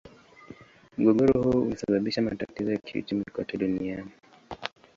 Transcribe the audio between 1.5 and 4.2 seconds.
ulisababisha matatizo ya kiuchumi kote duniani.